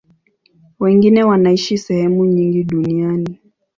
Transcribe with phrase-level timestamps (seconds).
[0.79, 3.37] Wengine wanaishi sehemu nyingi duniani.